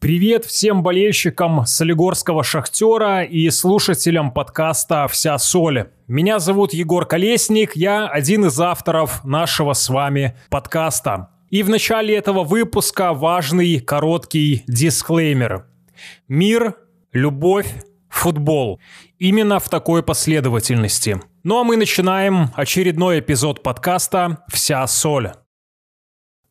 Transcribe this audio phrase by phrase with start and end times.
[0.00, 5.90] Привет всем болельщикам Солигорского «Шахтера» и слушателям подкаста «Вся соль».
[6.06, 11.30] Меня зовут Егор Колесник, я один из авторов нашего с вами подкаста.
[11.50, 15.66] И в начале этого выпуска важный короткий дисклеймер.
[16.28, 16.76] Мир,
[17.12, 17.66] любовь,
[18.08, 18.78] футбол.
[19.18, 21.20] Именно в такой последовательности.
[21.42, 25.32] Ну а мы начинаем очередной эпизод подкаста «Вся соль».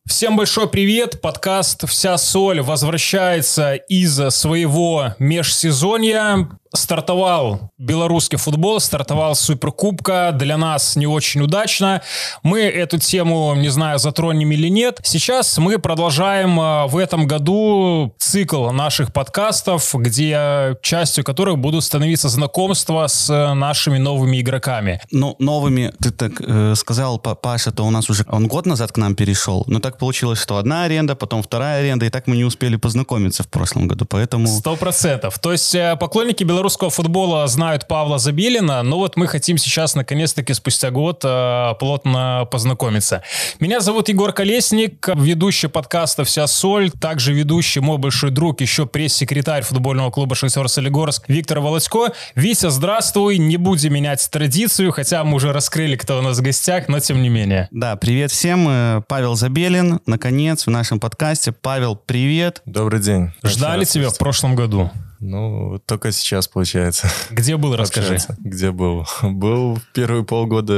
[0.08, 1.20] Всем большой привет!
[1.20, 10.30] Подкаст «Вся соль» возвращается из своего межсезонья стартовал белорусский футбол, стартовал Суперкубка.
[10.34, 12.02] Для нас не очень удачно.
[12.42, 15.00] Мы эту тему, не знаю, затронем или нет.
[15.02, 22.28] Сейчас мы продолжаем а, в этом году цикл наших подкастов, где частью которых будут становиться
[22.28, 25.00] знакомства с нашими новыми игроками.
[25.10, 28.96] Ну, новыми, ты так э, сказал, Паша, то у нас уже, он год назад к
[28.96, 29.64] нам перешел.
[29.66, 33.42] Но так получилось, что одна аренда, потом вторая аренда, и так мы не успели познакомиться
[33.42, 34.46] в прошлом году, поэтому...
[34.46, 35.38] Сто процентов.
[35.38, 39.94] То есть э, поклонники белорусского белорусского футбола знают Павла Забелина, но вот мы хотим сейчас,
[39.94, 43.22] наконец-таки, спустя год э, плотно познакомиться.
[43.60, 49.62] Меня зовут Егор Колесник, ведущий подкаста «Вся соль», также ведущий мой большой друг, еще пресс-секретарь
[49.62, 52.12] футбольного клуба «Шахтер Солигорск» Виктор Володько.
[52.34, 56.88] Витя, здравствуй, не будем менять традицию, хотя мы уже раскрыли, кто у нас в гостях,
[56.88, 57.68] но тем не менее.
[57.70, 61.52] Да, привет всем, э, Павел Забелин, наконец, в нашем подкасте.
[61.52, 62.62] Павел, привет.
[62.64, 63.30] Добрый день.
[63.44, 64.90] Ждали тебя в прошлом году.
[65.20, 67.10] Ну, только сейчас получается.
[67.30, 68.18] Где был, расскажи.
[68.38, 69.06] Где был?
[69.22, 70.72] Был первые полгода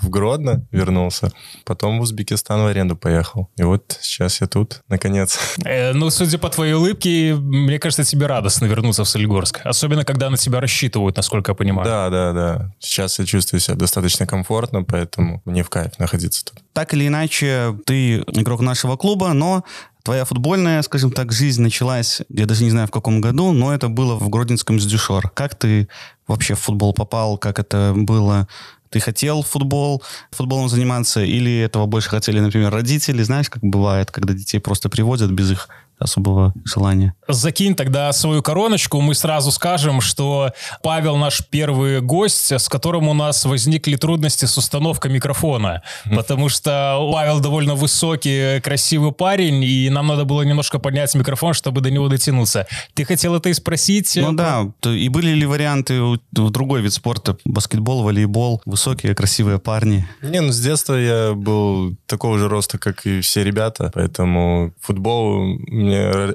[0.00, 1.30] в Гродно, вернулся.
[1.64, 3.48] Потом в Узбекистан в аренду поехал.
[3.56, 5.38] И вот сейчас я тут, наконец.
[5.64, 9.60] Э, ну, судя по твоей улыбке, мне кажется, тебе радостно вернуться в Солигорск.
[9.64, 11.86] Особенно, когда на тебя рассчитывают, насколько я понимаю.
[11.86, 12.74] Да, да, да.
[12.78, 16.62] Сейчас я чувствую себя достаточно комфортно, поэтому мне в кайф находиться тут.
[16.72, 19.64] Так или иначе, ты игрок нашего клуба, но
[20.02, 23.88] Твоя футбольная, скажем так, жизнь началась, я даже не знаю в каком году, но это
[23.88, 25.30] было в Гродненском Сдюшор.
[25.30, 25.88] Как ты
[26.26, 27.36] вообще в футбол попал?
[27.36, 28.48] Как это было?
[28.88, 30.02] Ты хотел футбол,
[30.32, 33.22] футболом заниматься, или этого больше хотели, например, родители?
[33.22, 35.68] Знаешь, как бывает, когда детей просто приводят без их
[36.00, 37.14] особого желания.
[37.28, 40.52] Закинь тогда свою короночку, мы сразу скажем, что
[40.82, 47.08] Павел наш первый гость, с которым у нас возникли трудности с установкой микрофона, потому что
[47.12, 52.08] Павел довольно высокий, красивый парень, и нам надо было немножко поднять микрофон, чтобы до него
[52.08, 52.66] дотянуться.
[52.94, 54.16] Ты хотел это и спросить?
[54.16, 56.18] Ну да, и были ли варианты в
[56.50, 60.06] другой вид спорта, баскетбол, волейбол, высокие, красивые парни?
[60.22, 65.44] Не, ну с детства я был такого же роста, как и все ребята, поэтому футбол
[65.66, 65.89] мне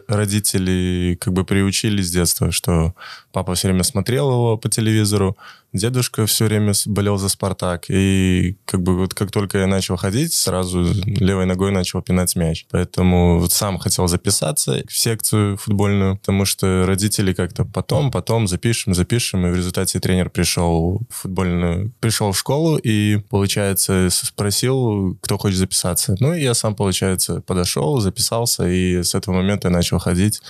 [0.07, 2.95] родители как бы приучили с детства, что
[3.35, 5.35] папа все время смотрел его по телевизору,
[5.73, 7.89] дедушка все время болел за «Спартак».
[7.89, 12.65] И как бы вот как только я начал ходить, сразу левой ногой начал пинать мяч.
[12.71, 18.93] Поэтому вот сам хотел записаться в секцию футбольную, потому что родители как-то потом, потом запишем,
[18.93, 19.45] запишем.
[19.45, 25.57] И в результате тренер пришел в футбольную, пришел в школу и, получается, спросил, кто хочет
[25.57, 26.15] записаться.
[26.21, 30.41] Ну и я сам, получается, подошел, записался, и с этого момента я начал ходить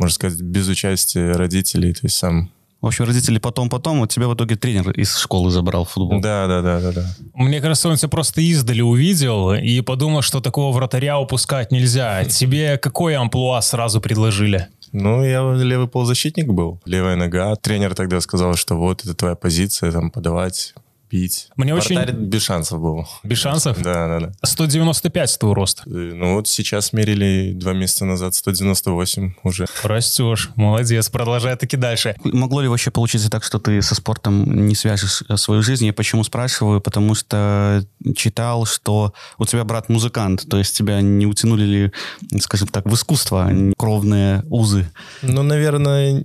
[0.00, 2.50] можно сказать, без участия родителей, то есть сам
[2.80, 6.18] в общем, родители потом-потом, вот тебя в итоге тренер из школы забрал в футбол.
[6.22, 7.14] Да, да, да, да, да.
[7.34, 12.24] Мне кажется, он тебя просто издали увидел и подумал, что такого вратаря упускать нельзя.
[12.24, 14.68] Тебе какое амплуа сразу предложили?
[14.92, 17.54] Ну, я левый полузащитник был, левая нога.
[17.56, 20.72] Тренер тогда сказал, что вот это твоя позиция, там, подавать
[21.10, 21.48] пить.
[21.56, 22.14] Мне Вратарь очень...
[22.14, 23.06] без шансов был.
[23.24, 23.82] Без шансов?
[23.82, 24.32] Да, да, да.
[24.42, 25.82] 195 твой рост.
[25.86, 29.66] Э, ну вот сейчас мерили два месяца назад 198 уже.
[29.82, 32.14] Растешь, молодец, продолжай таки дальше.
[32.24, 35.84] Могло ли вообще получиться так, что ты со спортом не свяжешь э, свою жизнь?
[35.86, 36.80] Я почему спрашиваю?
[36.80, 37.84] Потому что
[38.16, 41.92] читал, что у тебя брат музыкант, то есть тебя не утянули ли,
[42.40, 44.88] скажем так, в искусство а кровные узы?
[45.22, 46.24] Ну, наверное,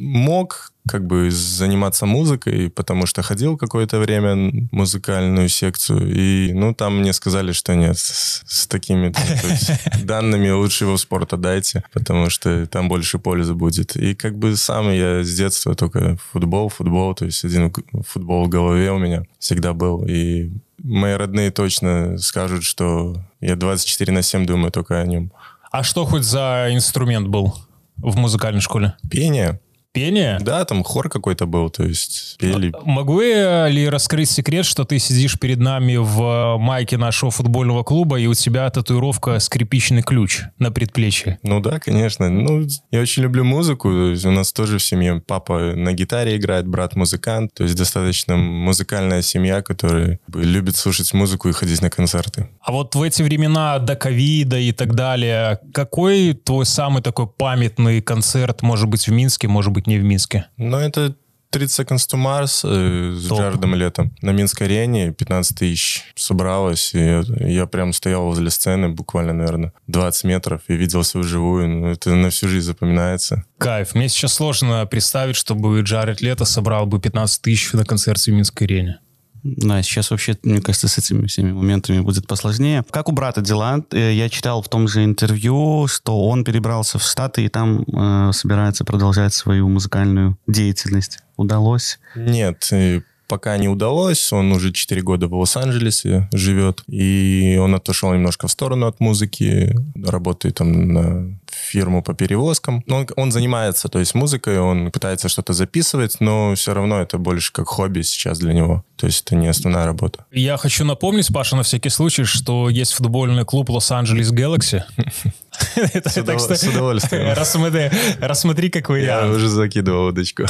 [0.00, 6.74] мог как бы заниматься музыкой, потому что ходил какое-то время в музыкальную секцию, и, ну,
[6.74, 9.12] там мне сказали, что нет, с, с такими
[9.48, 9.70] есть,
[10.04, 13.94] данными лучше его в спорт отдайте, потому что там больше пользы будет.
[13.94, 17.72] И как бы сам я с детства только футбол, футбол, то есть один
[18.06, 20.50] футбол в голове у меня всегда был, и
[20.82, 25.30] мои родные точно скажут, что я 24 на 7 думаю только о нем.
[25.70, 27.54] А что хоть за инструмент был
[27.96, 28.94] в музыкальной школе?
[29.08, 29.60] Пение.
[29.92, 30.38] Пение?
[30.40, 32.72] Да, там хор какой-то был, то есть пели.
[32.84, 38.20] Могу я ли раскрыть секрет, что ты сидишь перед нами в майке нашего футбольного клуба,
[38.20, 41.40] и у тебя татуировка скрипичный ключ на предплечье?
[41.42, 42.28] Ну да, конечно.
[42.30, 43.88] Ну, я очень люблю музыку.
[43.88, 47.52] У нас тоже в семье папа на гитаре играет, брат музыкант.
[47.54, 52.48] То есть достаточно музыкальная семья, которая любит слушать музыку и ходить на концерты.
[52.60, 58.00] А вот в эти времена до ковида и так далее, какой твой самый такой памятный
[58.00, 60.46] концерт, может быть, в Минске, может быть, не в Минске?
[60.56, 61.14] Но это
[61.50, 63.40] 30 Seconds to Mars э, с Топ.
[63.40, 65.12] Джаредом летом на Минской арене.
[65.12, 66.94] 15 тысяч собралось.
[66.94, 71.68] И я, я прям стоял возле сцены буквально, наверное, 20 метров и видел свою живую.
[71.68, 73.44] Ну, это на всю жизнь запоминается.
[73.58, 73.94] Кайф.
[73.94, 78.66] Мне сейчас сложно представить, чтобы Джаред Лето собрал бы 15 тысяч на концерте в Минской
[78.66, 79.00] арене.
[79.42, 82.84] Да, сейчас вообще, мне кажется, с этими всеми моментами будет посложнее.
[82.90, 83.82] Как у брата дела?
[83.92, 88.32] Э, Я читал в том же интервью, что он перебрался в Штаты и там э,
[88.32, 91.20] собирается продолжать свою музыкальную деятельность.
[91.36, 91.98] Удалось?
[92.14, 94.32] Нет, э, пока не удалось.
[94.32, 96.82] Он уже 4 года в Лос-Анджелесе живет.
[96.88, 99.74] И он отошел немножко в сторону от музыки.
[100.04, 101.39] Работает там на
[101.70, 102.82] фирму по перевозкам.
[102.86, 107.18] Но он, он занимается, то есть музыкой, он пытается что-то записывать, но все равно это
[107.18, 108.84] больше как хобби сейчас для него.
[108.96, 110.26] То есть это не основная работа.
[110.30, 114.82] Я хочу напомнить, Паша, на всякий случай, что есть футбольный клуб Лос-Анджелес Galaxy.
[115.50, 117.32] С, так удов- что с удовольствием.
[117.36, 117.90] рассмотри,
[118.20, 119.36] рассмотри, как Я вариант.
[119.36, 120.44] уже закидывал удочку.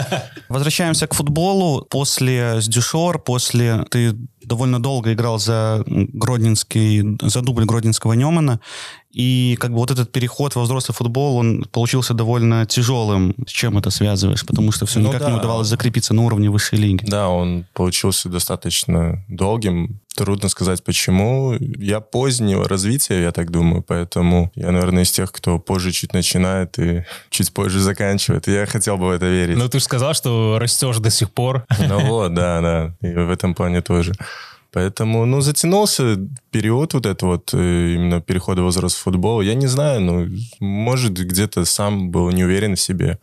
[0.48, 1.84] Возвращаемся к футболу.
[1.90, 3.84] После Сдюшор, после...
[3.90, 8.60] Ты довольно долго играл за Гродненский, за дубль Гродненского Немана.
[9.16, 13.34] И как бы вот этот переход во взрослый футбол, он получился довольно тяжелым.
[13.46, 14.44] С чем это связываешь?
[14.44, 15.38] Потому что все Ну никак не да.
[15.38, 17.02] удавалось закрепиться на уровне высшей лиги.
[17.06, 20.00] Да, он получился достаточно долгим.
[20.14, 21.56] Трудно сказать почему.
[21.58, 26.78] Я позднего развития, я так думаю, поэтому я, наверное, из тех, кто позже чуть начинает
[26.78, 28.46] и чуть позже заканчивает.
[28.48, 29.56] Я хотел бы в это верить.
[29.56, 31.64] Ну, ты же сказал, что растешь до сих пор.
[31.78, 33.08] Ну вот, да, да.
[33.08, 34.12] И в этом плане тоже.
[34.76, 36.18] Поэтому, ну, затянулся
[36.50, 39.40] период вот это вот э, именно перехода в возраст в футбол.
[39.40, 40.26] Я не знаю, ну,
[40.60, 43.18] может, где-то сам был не уверен в себе.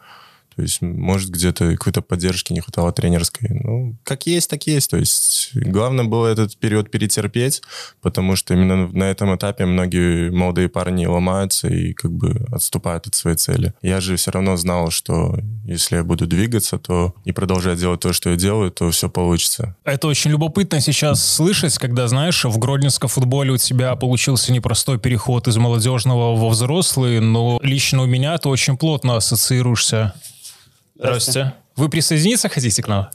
[0.56, 3.50] То есть, может, где-то какой-то поддержки не хватало тренерской.
[3.50, 4.90] Ну, как есть, так есть.
[4.90, 7.62] То есть, главное было этот период перетерпеть,
[8.02, 13.16] потому что именно на этом этапе многие молодые парни ломаются и как бы отступают от
[13.16, 13.74] своей цели.
[13.82, 18.14] Я же все равно знал, что если я буду двигаться, то и продолжать делать то,
[18.14, 19.76] что я делаю, то все получится.
[19.84, 25.48] Это очень любопытно сейчас слышать, когда, знаешь, в гродненском футболе у тебя получился непростой переход
[25.48, 30.14] из молодежного во взрослый, но лично у меня ты очень плотно ассоциируешься.
[30.96, 31.54] Здравствуйте.
[31.76, 33.10] Вы присоединиться хотите к нам?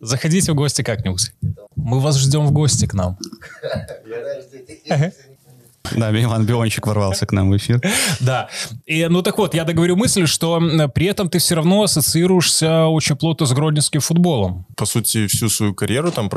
[0.00, 1.32] Заходите в гости как-нибудь.
[1.76, 3.18] Мы вас ждем в гости к нам.
[5.96, 7.80] Да, Иван Биончик ворвался к нам в эфир.
[8.20, 8.48] Да.
[8.86, 10.60] И, ну так вот, я договорю мысль, что
[10.94, 14.66] при этом ты все равно ассоциируешься очень плотно с гродненским футболом.
[14.76, 16.30] По сути, всю свою карьеру там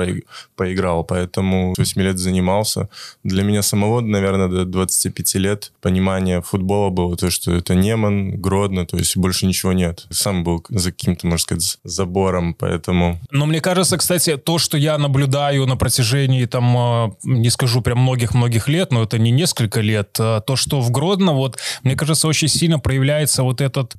[0.55, 2.89] поиграл, поэтому с 8 лет занимался.
[3.23, 8.85] Для меня самого, наверное, до 25 лет понимание футбола было то, что это Неман, Гродно,
[8.85, 10.05] то есть больше ничего нет.
[10.09, 13.19] Сам был за каким-то, можно сказать, забором, поэтому...
[13.31, 17.99] Но мне кажется, кстати, то, что я наблюдаю на протяжении, там, э, не скажу прям
[17.99, 22.27] многих-многих лет, но это не несколько лет, а то, что в Гродно, вот, мне кажется,
[22.27, 23.95] очень сильно проявляется вот, этот,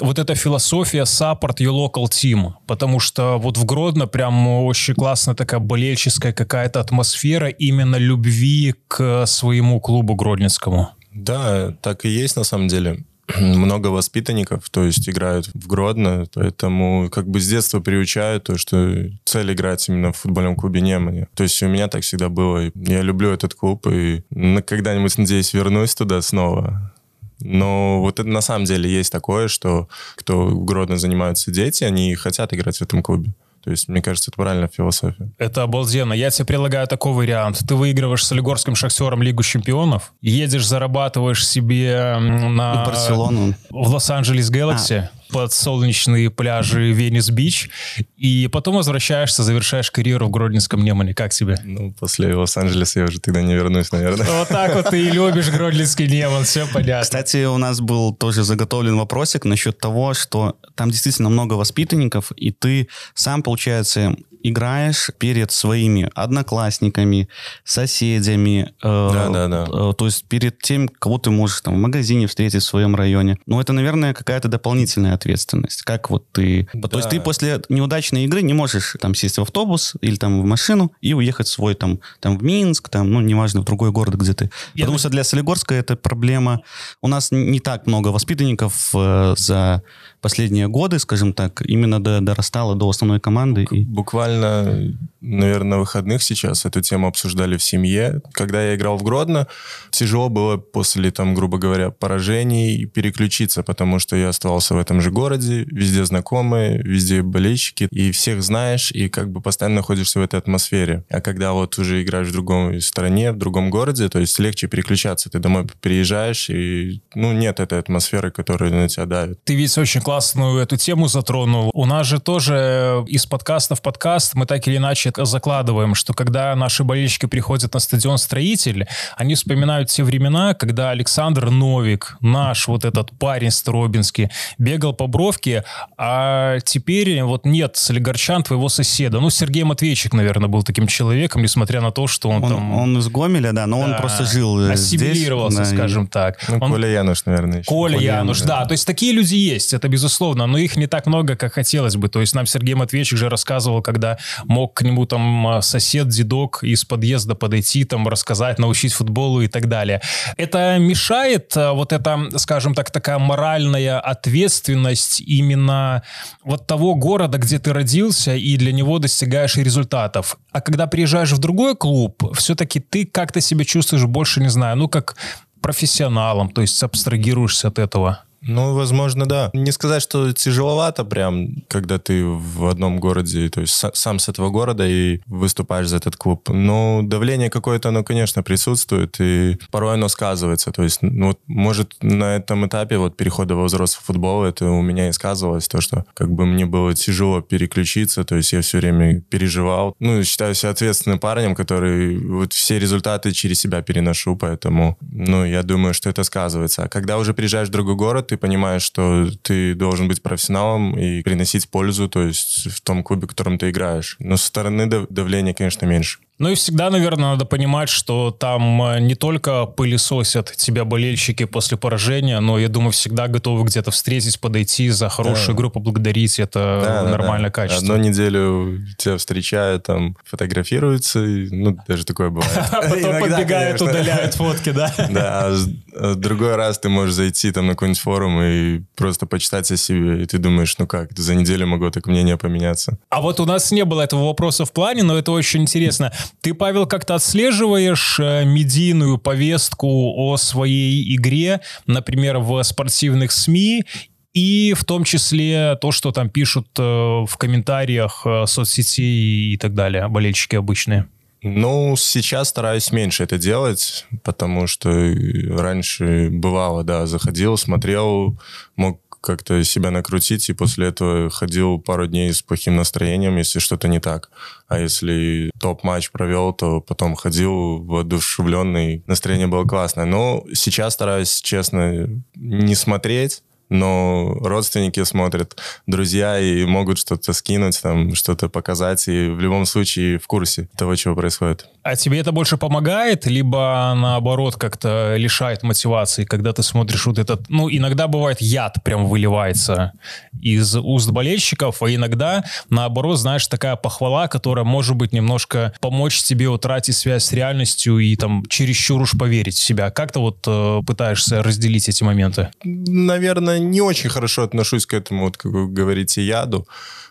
[0.00, 5.34] вот эта философия support your local team, потому что вот в Гродно прям очень классная
[5.34, 10.90] такая болельческая какая-то атмосфера именно любви к своему клубу гродненскому.
[11.12, 13.04] Да, так и есть на самом деле.
[13.40, 19.10] Много воспитанников, то есть играют в Гродно, поэтому как бы с детства приучают то, что
[19.24, 21.26] цель играть именно в футбольном клубе Немани.
[21.34, 22.70] То есть у меня так всегда было.
[22.74, 24.22] Я люблю этот клуб и
[24.66, 26.92] когда-нибудь, надеюсь, вернусь туда снова.
[27.40, 32.14] Но вот это на самом деле есть такое, что кто в Гродно занимаются дети, они
[32.14, 33.34] хотят играть в этом клубе.
[33.62, 35.30] То есть, мне кажется, это правильная философия.
[35.38, 36.12] Это обалденно.
[36.12, 37.62] Я тебе предлагаю такой вариант.
[37.66, 42.84] Ты выигрываешь с Солигорским Шахтером Лигу Чемпионов, едешь, зарабатываешь себе на...
[42.84, 43.54] В Барселону.
[43.70, 45.19] В Лос-Анджелес Galaxy под
[45.52, 47.70] солнечные пляжи Венес-Бич,
[48.16, 51.14] и потом возвращаешься, завершаешь карьеру в Гродненском Немане.
[51.14, 51.58] Как тебе?
[51.64, 54.26] Ну, после Лос-Анджелеса я уже тогда не вернусь, наверное.
[54.26, 57.02] Вот так вот ты и любишь Гродненский Неман, все понятно.
[57.02, 62.50] Кстати, у нас был тоже заготовлен вопросик насчет того, что там действительно много воспитанников, и
[62.50, 67.28] ты сам, получается, играешь перед своими одноклассниками,
[67.64, 68.72] соседями.
[68.82, 69.90] Э, Да, да, да.
[69.90, 73.38] э, то есть перед тем, кого ты можешь там в магазине встретить в своем районе.
[73.46, 75.82] Ну, это, наверное, какая-то дополнительная ответственность.
[75.82, 76.68] Как вот ты...
[76.72, 77.10] То есть Да.
[77.10, 81.14] ты после неудачной игры не можешь там сесть в автобус или там в машину и
[81.14, 84.50] уехать в свой там, там в Минск, там, ну, неважно, в другой город, где ты.
[84.74, 86.60] Я Потому так- что для Солигорска это проблема.
[87.02, 89.82] У нас не так много воспитанников э, за
[90.20, 93.66] последние годы, скажем так, именно до, дорастало до основной команды.
[93.70, 93.84] И...
[94.30, 98.20] Буквально, наверное, на выходных сейчас эту тему обсуждали в семье.
[98.32, 99.46] Когда я играл в Гродно,
[99.90, 105.10] тяжело было после, там, грубо говоря, поражений переключиться, потому что я оставался в этом же
[105.10, 110.38] городе, везде знакомые, везде болельщики, и всех знаешь, и как бы постоянно находишься в этой
[110.38, 111.04] атмосфере.
[111.10, 115.28] А когда вот уже играешь в другой стране, в другом городе, то есть легче переключаться.
[115.28, 119.44] Ты домой приезжаешь, и, ну, нет этой атмосферы, которая на тебя давит.
[119.44, 121.70] Ты ведь очень классную эту тему затронул.
[121.74, 126.54] У нас же тоже из подкаста в подкаст мы так или иначе закладываем, что когда
[126.54, 128.86] наши болельщики приходят на стадион «Строитель»,
[129.16, 135.64] они вспоминают те времена, когда Александр Новик, наш вот этот парень Старобинский, бегал по бровке,
[135.96, 139.20] а теперь вот нет солигарчан твоего соседа.
[139.20, 142.72] Ну, Сергей Матвейчик, наверное, был таким человеком, несмотря на то, что он, Он, там...
[142.74, 145.00] он из Гомеля, да, но он да, просто жил э, здесь.
[145.02, 146.38] Ассимилировался, да, и- скажем так.
[146.48, 147.66] Ну, Он- Коля Януш, наверное, еще.
[147.68, 148.64] Коля Коля Януш, Януш, да.
[148.66, 152.08] То есть такие люди есть, это безусловно, но их не так много, как хотелось бы.
[152.08, 154.09] То есть нам Сергей Матвеевич же рассказывал, когда
[154.44, 159.48] мог к нему там а, сосед, дедок из подъезда подойти, там рассказать, научить футболу и
[159.48, 160.00] так далее.
[160.36, 166.02] Это мешает а, вот это, скажем так, такая моральная ответственность именно
[166.44, 170.38] вот того города, где ты родился, и для него достигаешь результатов.
[170.52, 174.88] А когда приезжаешь в другой клуб, все-таки ты как-то себя чувствуешь больше, не знаю, ну
[174.88, 175.16] как
[175.60, 178.24] профессионалом, то есть абстрагируешься от этого.
[178.42, 179.50] Ну, возможно, да.
[179.52, 184.28] Не сказать, что тяжеловато прям, когда ты в одном городе, то есть са- сам с
[184.28, 186.48] этого города и выступаешь за этот клуб.
[186.48, 190.72] Но давление какое-то, оно, конечно, присутствует, и порой оно сказывается.
[190.72, 195.08] То есть, ну, может, на этом этапе вот перехода во взрослый футбол, это у меня
[195.08, 199.20] и сказывалось, то, что как бы мне было тяжело переключиться, то есть я все время
[199.20, 199.94] переживал.
[200.00, 205.62] Ну, считаю себя ответственным парнем, который вот все результаты через себя переношу, поэтому, ну, я
[205.62, 206.84] думаю, что это сказывается.
[206.84, 211.20] А когда уже приезжаешь в другой город, ты понимаешь, что ты должен быть профессионалом и
[211.22, 214.16] приносить пользу, то есть в том клубе, в котором ты играешь.
[214.20, 216.20] Но со стороны дав- давления, конечно, меньше.
[216.40, 221.76] Ну и всегда, наверное, надо понимать, что там э, не только пылесосят тебя болельщики после
[221.76, 225.52] поражения, но, я думаю, всегда готовы где-то встретить, подойти за хорошую Да.
[225.52, 226.38] игру, поблагодарить.
[226.38, 227.54] Это Да, да, нормальное да.
[227.54, 227.94] качество.
[227.94, 232.56] Одну неделю тебя встречают, там, фотографируются, и, ну, даже такое бывает.
[232.72, 234.94] А потом подбегают, удаляют фотки, да?
[235.10, 235.56] Да, а
[235.94, 240.22] а другой раз ты можешь зайти там на какой-нибудь форум и просто почитать о себе,
[240.22, 242.98] и ты думаешь, ну как, за неделю могло так мнение поменяться.
[243.10, 246.12] А вот у нас не было этого вопроса в плане, но это очень интересно.
[246.40, 253.84] Ты, Павел, как-то отслеживаешь э, медийную повестку о своей игре, например, в спортивных СМИ,
[254.32, 259.74] и в том числе то, что там пишут э, в комментариях э, соцсетей и так
[259.74, 261.06] далее, болельщики обычные.
[261.42, 268.38] Ну, сейчас стараюсь меньше это делать, потому что раньше бывало, да, заходил, смотрел,
[268.76, 273.88] мог как-то себя накрутить, и после этого ходил пару дней с плохим настроением, если что-то
[273.88, 274.30] не так.
[274.68, 280.04] А если топ-матч провел, то потом ходил воодушевленный, настроение было классное.
[280.04, 288.14] Но сейчас стараюсь, честно, не смотреть, но родственники смотрят, друзья и могут что-то скинуть, там,
[288.14, 291.66] что-то показать, и в любом случае в курсе того, чего происходит.
[291.82, 297.48] А тебе это больше помогает, либо наоборот как-то лишает мотивации, когда ты смотришь вот этот...
[297.48, 299.92] Ну, иногда бывает яд прям выливается
[300.40, 306.48] из уст болельщиков, а иногда, наоборот, знаешь, такая похвала, которая может быть немножко помочь тебе
[306.48, 309.90] утратить связь с реальностью и там чересчур уж поверить в себя.
[309.90, 312.50] Как ты вот э, пытаешься разделить эти моменты?
[312.64, 316.66] Наверное, не очень хорошо отношусь к этому, вот, как вы говорите, яду,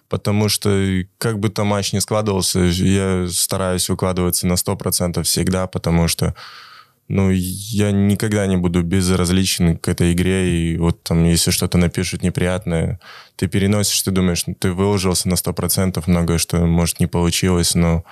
[0.09, 6.07] потому что как бы там матч не складывался, я стараюсь выкладываться на 100% всегда, потому
[6.07, 6.35] что
[7.09, 12.21] ну, я никогда не буду безразличен к этой игре, и вот там, если что-то напишут
[12.21, 12.99] неприятное,
[13.35, 18.03] ты переносишь, ты думаешь, ну, ты выложился на 100%, многое что, может, не получилось, но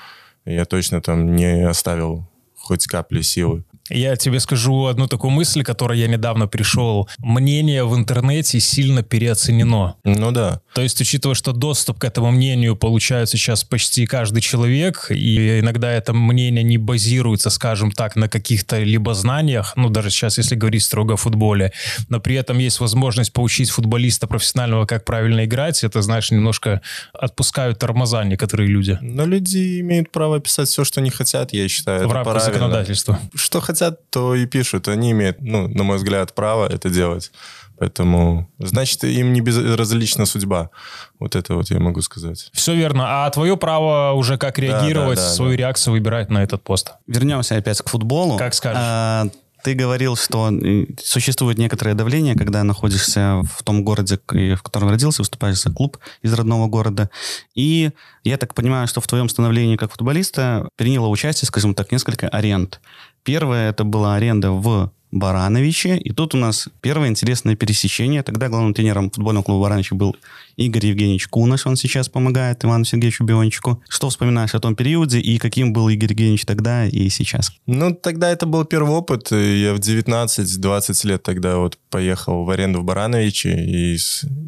[0.46, 3.64] я точно там не оставил хоть капли силы.
[3.90, 7.10] Я тебе скажу одну такую мысль, которой я недавно пришел.
[7.20, 9.96] Мнение в интернете сильно переоценено.
[10.04, 10.62] Ну да.
[10.74, 15.92] То есть, учитывая, что доступ к этому мнению получает сейчас почти каждый человек, и иногда
[15.92, 20.84] это мнение не базируется, скажем так, на каких-то либо знаниях, ну, даже сейчас, если говорить
[20.84, 21.72] строго о футболе,
[22.10, 26.82] но при этом есть возможность поучить футболиста профессионального, как правильно играть, это, знаешь, немножко
[27.14, 28.98] отпускают тормоза некоторые люди.
[29.02, 32.08] Но люди имеют право писать все, что они хотят, я считаю.
[32.08, 32.54] В рамках правильно.
[32.54, 33.20] законодательства.
[33.34, 33.77] Что хотят,
[34.10, 34.88] то и пишут.
[34.88, 37.32] Они имеют, ну, на мой взгляд, право это делать.
[37.80, 40.72] Поэтому, значит, им не безразлична судьба.
[41.20, 42.50] Вот это вот я могу сказать.
[42.54, 43.26] Все верно.
[43.26, 45.58] А твое право уже как реагировать, да, да, свою да.
[45.58, 46.94] реакцию выбирать на этот пост.
[47.06, 48.38] Вернемся опять к футболу.
[48.38, 48.82] Как скажешь.
[48.82, 49.28] А,
[49.68, 55.22] ты говорил, что э, существует некоторое давление, когда находишься в том городе, в котором родился,
[55.22, 57.10] выступаешь за клуб из родного города.
[57.54, 57.92] И
[58.24, 62.80] я так понимаю, что в твоем становлении как футболиста приняло участие, скажем так, несколько аренд.
[63.24, 68.24] Первая это была аренда в Барановиче, и тут у нас первое интересное пересечение.
[68.24, 70.16] Тогда главным тренером футбольного клуба Барановича был
[70.58, 73.82] Игорь Евгеньевич Кунаш, он сейчас помогает Ивану Сергеевичу Биончику.
[73.88, 77.52] Что вспоминаешь о том периоде, и каким был Игорь Евгеньевич тогда и сейчас?
[77.68, 79.32] Ну, тогда это был первый опыт.
[79.32, 83.98] Я в 19-20 лет тогда вот поехал в аренду в Барановичи, и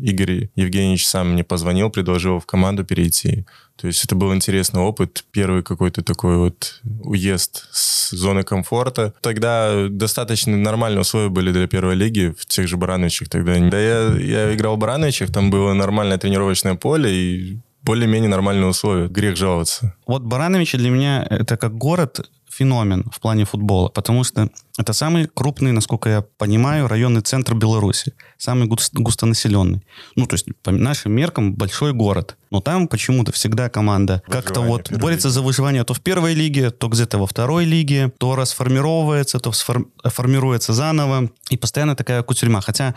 [0.04, 3.46] Игорь Евгеньевич сам мне позвонил, предложил в команду перейти.
[3.80, 9.14] То есть это был интересный опыт, первый какой-то такой вот уезд с зоны комфорта.
[9.22, 13.58] Тогда достаточно нормальные условия были для первой лиги в тех же Барановичах тогда.
[13.70, 19.08] Да я, я играл в Барановичах, там было нормальное тренировочное поле и более-менее нормальные условия.
[19.08, 19.96] Грех жаловаться.
[20.06, 25.28] Вот Барановичи для меня это как город феномен в плане футбола, потому что это самый
[25.34, 29.82] крупный, насколько я понимаю, районный центр Беларуси, самый гус- густонаселенный.
[30.16, 32.36] Ну, то есть по нашим меркам большой город.
[32.52, 35.34] Но там почему-то всегда команда как-то Выживание вот первой борется лиги.
[35.36, 39.88] за выживание то в первой лиге, то где-то во второй лиге, то расформировывается, то сфор-
[40.04, 41.30] формируется заново.
[41.50, 42.62] И постоянно такая кутерьма.
[42.62, 42.96] Хотя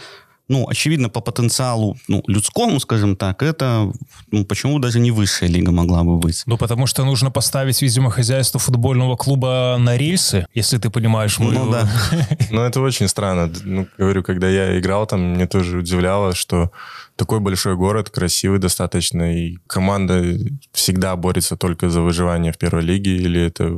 [0.52, 3.90] ну, очевидно, по потенциалу, ну, людскому, скажем так, это,
[4.30, 6.42] ну, почему даже не высшая лига могла бы быть.
[6.46, 11.52] Ну, потому что нужно поставить, видимо, хозяйство футбольного клуба на рельсы, если ты понимаешь мою...
[11.52, 11.88] Ну да.
[12.50, 13.50] Ну, это очень странно.
[13.64, 16.70] Ну, говорю, когда я играл там, мне тоже удивляло, что
[17.16, 20.36] такой большой город, красивый достаточно, и команда
[20.72, 23.72] всегда борется только за выживание в первой лиге, или это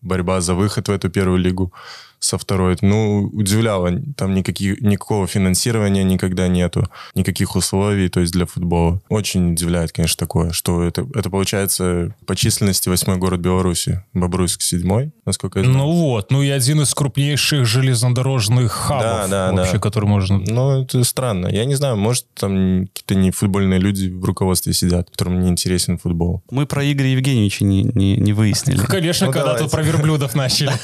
[0.00, 1.72] борьба за выход в эту первую лигу
[2.18, 2.76] со второй.
[2.80, 3.92] Ну, удивляло.
[4.16, 9.00] Там никаких, никакого финансирования никогда нету, никаких условий, то есть для футбола.
[9.08, 14.02] Очень удивляет, конечно, такое, что это, это получается по численности восьмой город Беларуси.
[14.12, 15.78] Бобруйск седьмой, насколько я знаю.
[15.78, 19.78] Ну вот, ну и один из крупнейших железнодорожных хабов Да, да, вообще, да.
[19.78, 20.38] который можно...
[20.38, 21.46] Ну, это странно.
[21.48, 25.98] Я не знаю, может, там какие-то не футбольные люди в руководстве сидят, которым не интересен
[25.98, 26.42] футбол.
[26.50, 28.78] Мы про Игоря Евгеньевича не, не, не выяснили.
[28.86, 29.64] Конечно, Ну, когда давайте.
[29.64, 30.72] тут про верблюдов начали.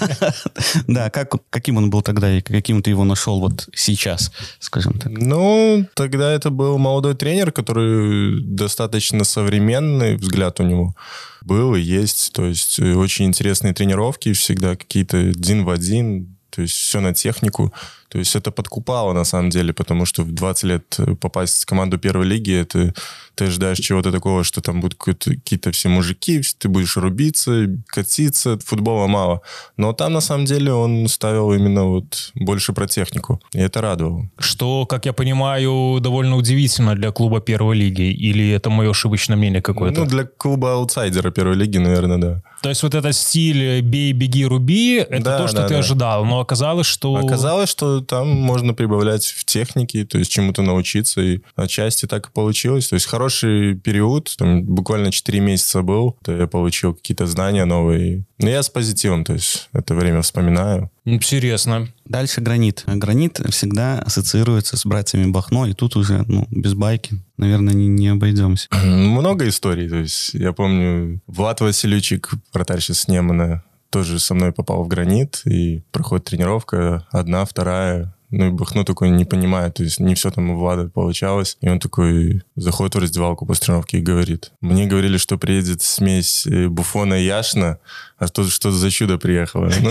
[0.86, 5.12] Да, как, каким он был тогда и каким ты его нашел вот сейчас, скажем так.
[5.12, 10.94] Ну, тогда это был молодой тренер, который достаточно современный взгляд у него
[11.42, 12.32] был и есть.
[12.32, 17.14] То есть э, очень интересные тренировки всегда, какие-то один в один, то есть все на
[17.14, 17.72] технику.
[18.08, 21.66] То есть это подкупало на самом деле, потому что в 20 лет э, попасть в
[21.66, 22.92] команду первой лиги, это
[23.34, 29.06] ты ожидаешь чего-то такого, что там будут какие-то все мужики, ты будешь рубиться, катиться, футбола
[29.06, 29.40] мало.
[29.78, 34.28] Но там на самом деле он ставил именно вот больше про технику, и это радовало.
[34.38, 38.12] Что, как я понимаю, довольно удивительно для клуба первой лиги.
[38.12, 40.00] Или это мое ошибочное мнение какое-то?
[40.00, 42.42] Ну, для клуба аутсайдера первой лиги, наверное, да.
[42.62, 45.80] То есть вот этот стиль «бей, беги, руби»— это Да, то, что да, ты да.
[45.80, 46.24] ожидал.
[46.24, 47.16] Но оказалось, что...
[47.16, 52.32] Оказалось, что там можно прибавлять в технике, то есть чему-то научиться, и отчасти так и
[52.32, 52.86] получилось.
[52.88, 58.24] То есть хороший период, там буквально 4 месяца был, то я получил какие-то знания новые.
[58.38, 60.91] Но я с позитивом, то есть это время вспоминаю.
[61.04, 61.88] Интересно.
[62.04, 62.84] Дальше гранит.
[62.86, 68.08] Гранит всегда ассоциируется с братьями Бахно, и тут уже, ну, без байки, наверное, не, не
[68.08, 68.68] обойдемся.
[68.84, 74.52] Много историй, то есть я помню, Влад Васильевичик, вратарь сейчас с Немана, тоже со мной
[74.52, 79.82] попал в гранит, и проходит тренировка, одна, вторая, ну и Бахну такой не понимает, то
[79.82, 81.58] есть не все там у Влада получалось.
[81.60, 86.46] И он такой заходит в раздевалку после тренировки и говорит, мне говорили, что приедет смесь
[86.46, 87.78] э, Буфона и Яшна,
[88.22, 89.68] а что, что за чудо приехало?
[89.82, 89.90] Ну,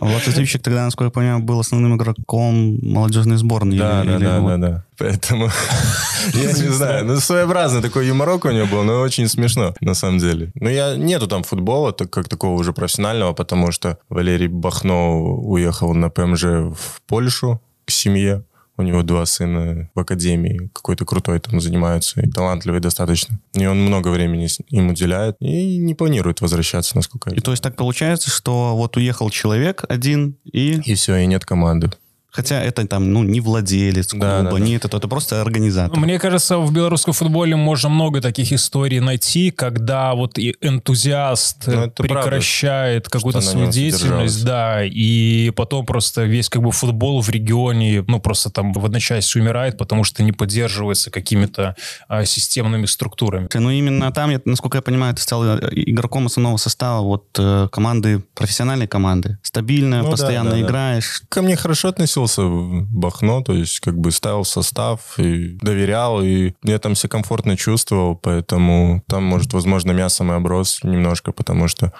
[0.00, 3.78] Влад Васильевичек тогда, насколько я понимаю, был основным игроком молодежной сборной.
[3.78, 4.84] Да, да, да, да, да.
[4.98, 5.48] Поэтому
[6.34, 7.04] я не знаю.
[7.04, 10.50] Ну, своеобразный такой юморок у него был, но очень смешно, на самом деле.
[10.54, 15.94] Ну, я нету там футбола, так как такого уже профессионального, потому что Валерий Бахно уехал
[15.94, 18.42] на ПМЖ в Польшу к семье.
[18.78, 23.40] У него два сына в академии, какой-то крутой там занимаются, и талантливый достаточно.
[23.54, 27.76] И он много времени им уделяет, и не планирует возвращаться, насколько И то есть так
[27.76, 31.90] получается, что вот уехал человек один, и И все, и нет команды.
[32.36, 34.58] Хотя это там, ну, не владелец клуба, Да, да, да.
[34.58, 35.98] не это, то, это просто организатор.
[35.98, 41.72] Мне кажется, в белорусском футболе можно много таких историй найти, когда вот и энтузиаст Ну,
[41.84, 48.04] это прекращает какую-то свою деятельность, да, и потом просто весь как бы футбол в регионе,
[48.06, 51.74] ну, просто там в одночасье умирает, потому что не поддерживается какими-то
[52.08, 53.48] а, системными структурами.
[53.54, 57.68] Ну, именно там, я- насколько я понимаю, ты стал э, игроком основного состава вот э,
[57.72, 59.38] команды, профессиональной команды.
[59.42, 60.62] Стабильно, Ну да, постоянно да, да.
[60.62, 61.22] играешь.
[61.30, 66.52] Ко мне хорошо относился Бахно, то есть как бы ставил в состав и доверял, и
[66.62, 71.92] я там себя комфортно чувствовал, поэтому там, может, возможно, мясом и оброс немножко, потому что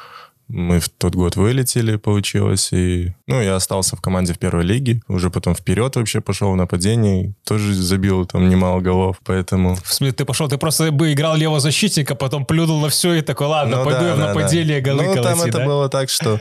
[0.49, 5.03] мы в тот год вылетели, получилось, и, ну, я остался в команде в первой лиге,
[5.09, 9.75] уже потом вперед вообще пошел в нападение, тоже забил там немало голов, поэтому...
[9.75, 13.23] В смысле, ты пошел, ты просто бы играл левого защитника, потом плюнул на все и
[13.23, 14.35] такой, ладно, Ну пойду да, я в да, да.
[14.35, 15.67] нападение голы Ну, там колотить, это да?
[15.67, 16.41] было так, что в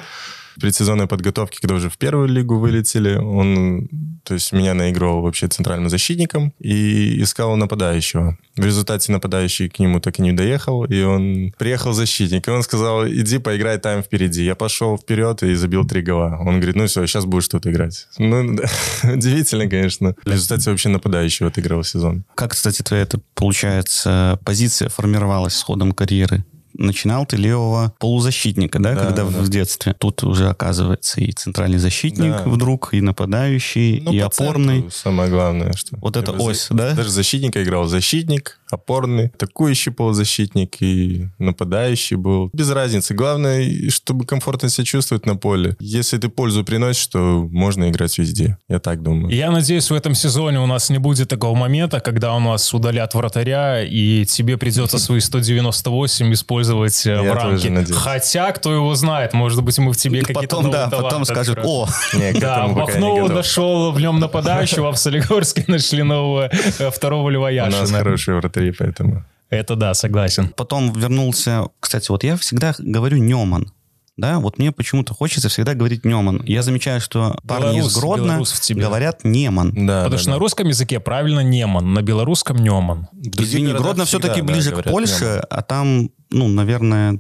[0.60, 3.88] предсезонной подготовке, когда уже в первую лигу вылетели, он,
[4.24, 8.38] то есть меня наигрывал вообще центральным защитником и искал нападающего.
[8.56, 12.63] В результате нападающий к нему так и не доехал, и он приехал защитник, и он
[12.63, 14.44] сказал, иди поиграй там впереди.
[14.44, 16.38] Я пошел вперед и забил три гола.
[16.39, 18.08] Он говорит, ну все, сейчас будешь тут играть.
[18.18, 18.58] Ну,
[19.04, 20.15] удивительно, конечно.
[20.24, 22.24] В результате вообще нападающего отыграл сезон.
[22.36, 26.44] Как, кстати, твоя, это, получается, позиция формировалась с ходом карьеры?
[26.78, 29.30] Начинал ты левого полузащитника, да, Да, когда да.
[29.30, 29.94] в детстве.
[29.98, 32.44] Тут уже оказывается и центральный защитник Да.
[32.46, 34.76] вдруг, и нападающий, Ну, и по опорный.
[34.76, 35.98] центру самое главное, что...
[36.02, 36.94] Вот это бы ось, да?
[36.94, 42.49] Даже защитника играл защитник, опорный, атакующий полузащитник и нападающий был.
[42.54, 43.13] Без разницы.
[43.13, 45.75] Главное, чтобы комфортно себя чувствовать на поле.
[45.80, 48.58] Если ты пользу приносишь, то можно играть везде.
[48.67, 49.34] Я так думаю.
[49.34, 53.13] Я надеюсь, в этом сезоне у нас не будет такого момента, когда у нас удалят
[53.13, 57.56] вратаря, и тебе придется свои 198 использовать э, в Я рамке.
[57.56, 57.97] тоже надеюсь.
[57.97, 61.88] Хотя, кто его знает, может быть, мы в тебе какие-то потом, да, потом скажут, о,
[62.13, 63.30] Не, к Да, готов.
[63.30, 66.49] нашел в нем нападающего, а в Солигорске нашли нового
[66.80, 67.97] э, второго У нас Левояшина.
[67.97, 69.24] хорошие вратари, поэтому...
[69.50, 70.54] Это да, согласен.
[70.56, 71.68] потом вернулся...
[71.80, 73.72] Кстати, вот я всегда говорю Неман.
[74.18, 76.41] Да, вот мне почему-то хочется всегда говорить Неман.
[76.46, 78.82] Я замечаю, что парни Белорус, из Гродно белорус в тебе.
[78.82, 79.72] говорят Неман.
[79.86, 80.32] Да, Потому да, что да.
[80.34, 83.08] на русском языке правильно Неман, на белорусском Неман.
[83.38, 85.44] Извини, Гродно все-таки да, ближе к говорят Польше, Неман.
[85.50, 87.20] а там, ну, наверное,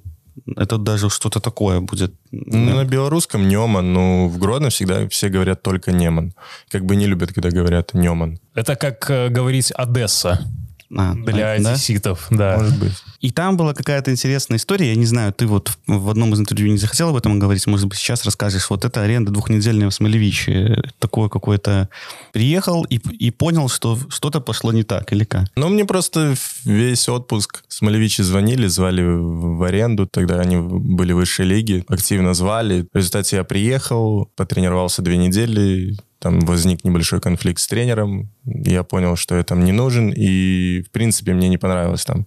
[0.55, 2.13] это даже что-то такое будет.
[2.31, 6.33] Ну, на белорусском Неман, ну, в Гродно всегда все говорят только Неман.
[6.69, 8.39] Как бы не любят, когда говорят Неман.
[8.53, 10.39] Это как э, говорить Одесса
[10.95, 11.71] А, для да?
[11.71, 12.57] одесситов, да.
[12.57, 12.93] Может быть.
[13.19, 14.89] И там была какая-то интересная история.
[14.89, 17.87] Я не знаю, ты вот в- одном из интервью не захотел об этом говорить, может
[17.87, 18.69] быть, сейчас расскажешь.
[18.69, 21.89] Вот эта аренда двухнедельная в Смолевиче, такое какое-то...
[22.33, 25.45] Приехал и, и понял, что что-то пошло не так, или как?
[25.55, 30.07] Ну, мне просто весь отпуск Смолевичи звонили, звали в аренду.
[30.07, 32.87] Тогда они были в высшей лиге, активно звали.
[32.93, 38.31] В результате я приехал, потренировался две недели, там возник небольшой конфликт с тренером.
[38.45, 42.25] Я понял, что я там не нужен, и, в принципе, мне не понравилось там.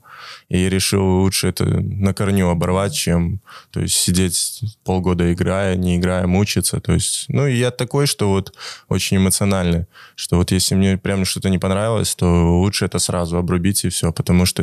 [0.48, 5.96] И я решил лучше это на корню оборвать, чем то есть, сидеть полгода играя, не
[5.96, 6.80] играя, мучиться.
[6.80, 8.52] То есть, ну, и я такой, что вот
[8.88, 13.84] очень эмоциональный, что вот если мне прям что-то не понравилось, то лучше это сразу обрубить
[13.84, 14.62] и все, потому что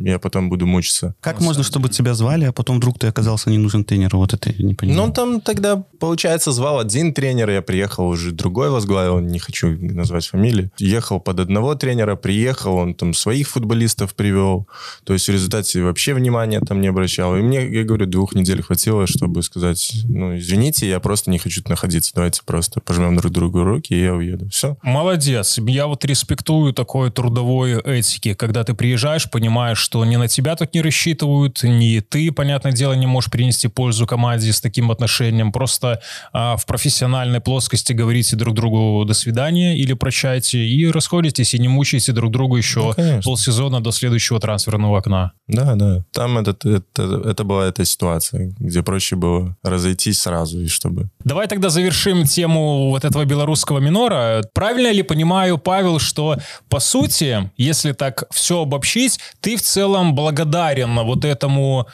[0.00, 1.14] я потом буду мучиться.
[1.20, 4.18] Как можно, чтобы тебя звали, а потом вдруг ты оказался не нужен тренеру?
[4.18, 5.06] Вот это я не понимаю.
[5.06, 10.26] Ну, там тогда, получается, звал один тренер, я приехал, уже другой возглавил, не хочу назвать
[10.26, 10.70] фамилии.
[10.78, 14.66] Ехал под одного тренера, приехал, он там своих футболистов привел.
[15.04, 17.36] То есть в результате вообще внимания там не обращал.
[17.36, 21.62] И мне, я говорю, двух недель хватило, чтобы сказать, ну, извините, я просто не хочу
[21.62, 24.48] тут находиться, давайте просто пожмем друг другу руки, и я уеду.
[24.50, 24.76] Все.
[24.82, 25.58] Молодец.
[25.58, 30.74] Я вот респектую такой трудовой этики, когда ты приезжаешь, понимаешь, что ни на тебя тут
[30.74, 35.52] не рассчитывают, ни ты, понятное дело, не можешь принести пользу команде с таким отношением.
[35.52, 36.00] Просто
[36.32, 41.68] а, в профессиональной плоскости говорите друг другу «до свидания» или «прощайте» и расходитесь, и не
[41.68, 43.22] мучаете друг друга еще Ну, конечно.
[43.22, 45.32] полсезона до следующего трансферного окна.
[45.46, 46.04] Да, да.
[46.12, 51.10] Там этот, это, это была эта ситуация, где проще было разойтись сразу, и чтобы...
[51.22, 54.42] Давай тогда завершим тему вот этого белорусского минора.
[54.54, 56.38] Правильно ли понимаю, Павел, что
[56.70, 61.88] по сути, если так все обобщить, ты в целом благодарен вот этому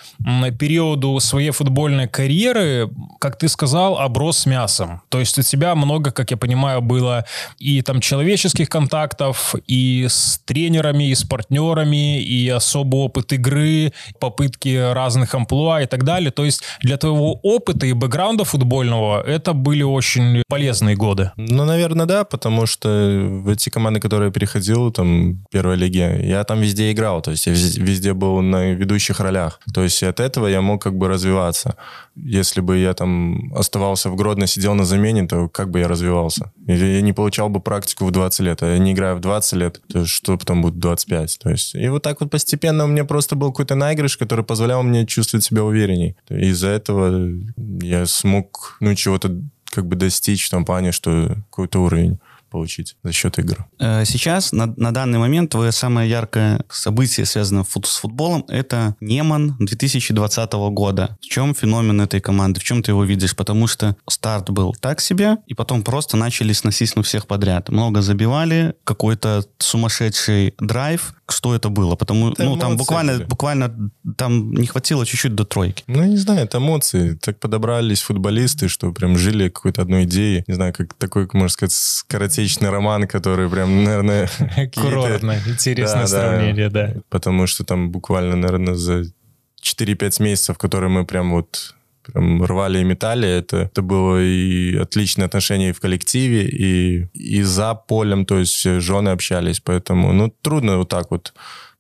[0.59, 5.03] периоду своей футбольной карьеры, как ты сказал, оброс мясом.
[5.09, 7.25] То есть у тебя много, как я понимаю, было
[7.59, 12.49] и там человеческих контактов, и с тренерами, и с партнерами, и
[12.91, 16.31] особый опыт игры, попытки разных амплуа и так далее.
[16.31, 21.31] То есть для твоего опыта и бэкграунда футбольного это были очень полезные годы.
[21.37, 26.45] Ну, наверное, да, потому что в эти команды, которые я переходил, там, первая лига, я
[26.45, 29.61] там везде играл, то есть я везде, был на ведущих ролях.
[29.75, 31.77] То есть от этого я мог как бы развиваться.
[32.17, 36.31] Если бы я там оставался в Гродно, сидел на замене, то как бы я развивался?
[36.31, 36.51] занимался.
[36.67, 39.81] Я не получал бы практику в 20 лет, а я не играю в 20 лет,
[39.93, 41.39] то что потом будет 25.
[41.43, 44.83] То есть, и вот так вот постепенно у меня просто был какой-то наигрыш, который позволял
[44.83, 46.17] мне чувствовать себя уверенней.
[46.29, 47.31] Из-за этого
[47.83, 52.19] я смог, ну, чего-то как бы достичь в том плане, что какой-то уровень
[52.51, 53.67] получить за счет игр.
[53.79, 59.57] Э, сейчас, на, на данный момент, твое самое яркое событие, связанное с футболом, это Неман
[59.59, 61.17] 2020 года.
[61.21, 62.61] В чем феномен этой команды?
[62.61, 63.37] В чем ты его видишь?
[63.37, 67.69] Потому что старт был так себе, и потом просто начали сносить на всех подряд.
[67.69, 71.15] Много забивали, какой-то сумасшедший драйв.
[71.33, 71.97] Что это было?
[71.97, 73.25] Потому, это ну, там буквально, были.
[73.25, 75.85] буквально там не хватило чуть-чуть до тройки.
[75.87, 77.15] Ну, не знаю, это эмоции.
[77.21, 80.45] Так подобрались футболисты, что прям жили какой-то одной идеей.
[80.47, 84.29] Не знаю, как такой, можно сказать, скоротечный роман, который прям, наверное...
[84.75, 85.37] Курортно.
[85.47, 86.89] Интересное да, сравнение, да.
[86.89, 87.01] да.
[87.09, 89.05] Потому что там буквально, наверное, за
[89.63, 93.29] 4-5 месяцев, которые мы прям вот прям рвали и метали.
[93.29, 98.63] Это, это было и отличное отношение и в коллективе, и, и за полем, то есть
[98.63, 101.33] жены общались, поэтому, ну, трудно вот так вот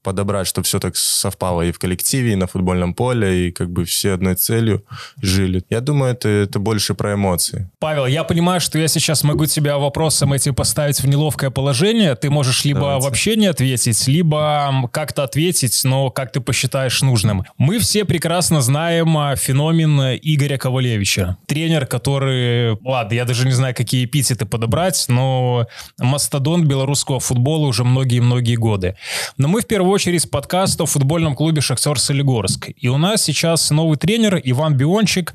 [0.02, 3.84] подобрать, чтобы все так совпало и в коллективе, и на футбольном поле, и как бы
[3.84, 4.84] все одной целью
[5.20, 5.62] жили.
[5.68, 7.70] Я думаю, это, это больше про эмоции.
[7.78, 12.14] Павел, я понимаю, что я сейчас могу тебя вопросом этим поставить в неловкое положение.
[12.14, 13.06] Ты можешь либо Давайте.
[13.06, 17.44] вообще не ответить, либо как-то ответить, но как ты посчитаешь нужным.
[17.58, 21.36] Мы все прекрасно знаем а, феномен Игоря Ковалевича.
[21.46, 22.78] Тренер, который...
[22.82, 25.66] Ладно, я даже не знаю, какие эпитеты подобрать, но
[25.98, 28.96] мастодон белорусского футбола уже многие-многие годы.
[29.36, 32.68] Но мы в первую первую очередь подкаст о футбольном клубе «Шахтер Солигорск».
[32.76, 35.34] И у нас сейчас новый тренер Иван Биончик,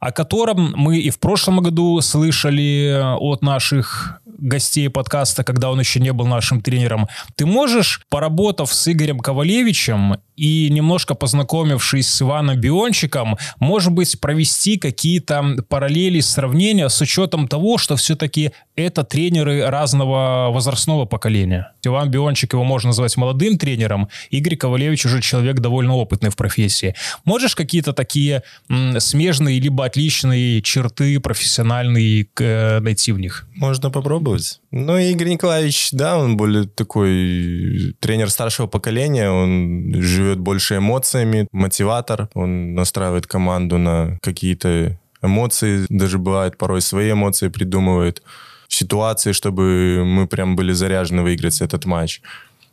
[0.00, 5.98] о котором мы и в прошлом году слышали от наших гостей подкаста, когда он еще
[5.98, 7.08] не был нашим тренером.
[7.36, 14.78] Ты можешь, поработав с Игорем Ковалевичем и немножко познакомившись с Иваном Биончиком, может быть, провести
[14.78, 21.72] какие-то параллели, сравнения с учетом того, что все-таки это тренеры разного возрастного поколения.
[21.82, 26.94] Иван Биончик, его можно назвать молодым тренером, Игорь Ковалевич уже человек довольно опытный в профессии.
[27.24, 33.48] Можешь какие-то такие м, смежные либо отличные черты профессиональные э, найти в них?
[33.54, 34.60] Можно попробовать.
[34.70, 42.28] Ну, Игорь Николаевич, да, он более такой тренер старшего поколения, он живет больше эмоциями, мотиватор,
[42.34, 48.22] он настраивает команду на какие-то эмоции, даже бывает порой свои эмоции придумывает
[48.68, 52.20] ситуации, чтобы мы прям были заряжены выиграть этот матч.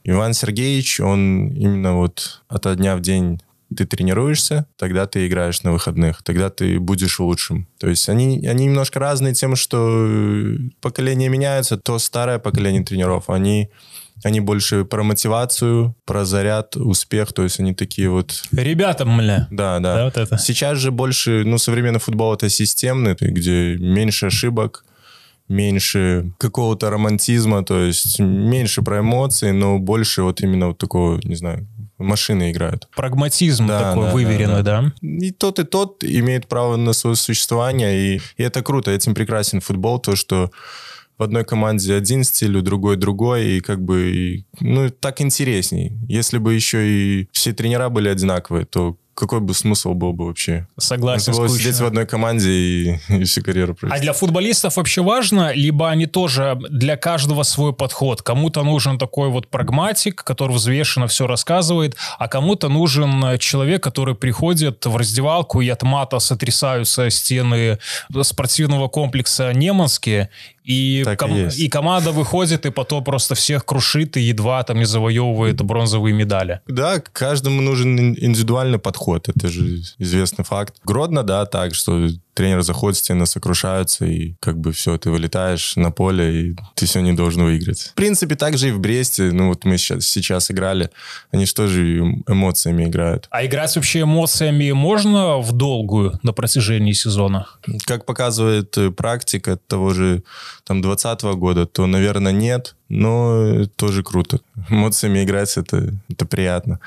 [0.03, 3.39] Иван Сергеевич, он именно вот от дня в день
[3.75, 7.67] ты тренируешься, тогда ты играешь на выходных, тогда ты будешь лучшим.
[7.79, 10.07] То есть они, они немножко разные тем, что
[10.81, 11.77] поколения меняются.
[11.77, 13.69] То старое поколение тренеров, они
[14.23, 18.43] они больше про мотивацию, про заряд, успех, то есть они такие вот...
[18.51, 19.47] Ребята, мля.
[19.51, 19.95] Да, да.
[19.95, 20.37] да вот это.
[20.37, 24.85] Сейчас же больше, ну, современный футбол это системный, где меньше ошибок,
[25.49, 31.35] меньше какого-то романтизма, то есть меньше про эмоции, но больше вот именно вот такого, не
[31.35, 32.87] знаю, машины играют.
[32.95, 34.93] Прагматизм да, такой да, выверенный, да, да?
[35.01, 39.61] И тот, и тот имеет право на свое существование, и, и это круто, этим прекрасен
[39.61, 40.51] футбол, то, что
[41.17, 45.93] в одной команде один стиль, у другой другой, и как бы, и, ну, так интересней.
[46.07, 50.67] Если бы еще и все тренера были одинаковые, то какой бы смысл был бы вообще?
[50.77, 51.33] Согласен.
[51.33, 53.97] Было сидеть в одной команде и, и всю карьеру провести.
[53.97, 58.21] А для футболистов вообще важно, либо они тоже для каждого свой подход?
[58.21, 64.85] Кому-то нужен такой вот прагматик, который взвешенно все рассказывает, а кому-то нужен человек, который приходит
[64.85, 67.79] в раздевалку и от мата сотрясаются стены
[68.23, 70.29] спортивного комплекса Неманские,
[70.63, 74.85] и, ком- и, и команда выходит, и потом просто всех крушит, и едва там не
[74.85, 76.61] завоевывает бронзовые медали.
[76.67, 80.75] Да, каждому нужен индивидуальный подход, это же известный факт.
[80.83, 85.91] Гродно, да, так, что тренер заходит, стены сокрушаются, и как бы все, ты вылетаешь на
[85.91, 87.91] поле, и ты все не должен выиграть.
[87.91, 90.89] В принципе, так же и в Бресте, ну вот мы сейчас, сейчас играли,
[91.31, 93.27] они же эмоциями играют.
[93.29, 97.47] А играть вообще эмоциями можно в долгую на протяжении сезона?
[97.85, 100.23] Как показывает э, практика того же
[100.63, 104.39] там 20 года, то, наверное, нет, но тоже круто.
[104.69, 106.79] Эмоциями играть это, это приятно.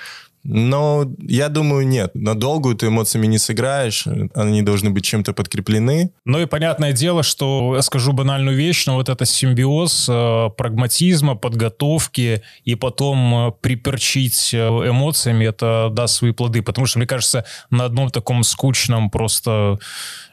[0.48, 2.14] Но я думаю, нет.
[2.14, 4.06] На долгую ты эмоциями не сыграешь.
[4.34, 6.12] Они должны быть чем-то подкреплены.
[6.24, 11.34] Ну и понятное дело, что я скажу банальную вещь, но вот это симбиоз э, прагматизма,
[11.34, 16.62] подготовки и потом э, приперчить э, эмоциями, это даст свои плоды.
[16.62, 19.78] Потому что, мне кажется, на одном таком скучном просто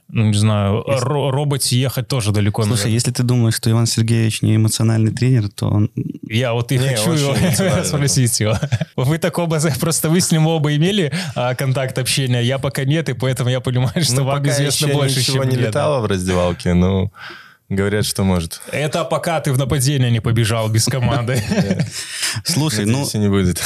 [0.10, 1.06] ну, не знаю, если...
[1.06, 2.64] роботе ехать тоже далеко.
[2.64, 2.94] Слушай, наверное.
[2.94, 5.92] если ты думаешь, что Иван Сергеевич не эмоциональный тренер, то он...
[6.30, 8.56] Я вот и не, хочу его спросить его.
[8.96, 13.10] Вы так оба, просто вы с ним оба имели а, контакт общения, я пока нет,
[13.10, 17.12] и поэтому я понимаю, что ну, вам известно больше, чем не летало в раздевалке, но
[17.70, 18.62] Говорят, что может.
[18.72, 21.42] Это пока ты в нападение не побежал без команды.
[22.44, 23.64] Слушай, ну, не будет.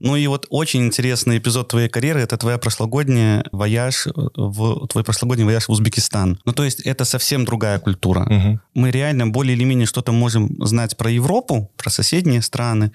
[0.00, 5.44] ну и вот очень интересный эпизод твоей карьеры, это твоя прошлогодняя вояж в, твой прошлогодний
[5.44, 6.40] вояж в Узбекистан.
[6.44, 8.60] Ну то есть это совсем другая культура.
[8.74, 12.92] Мы реально более или менее что-то можем знать про Европу, про соседние страны,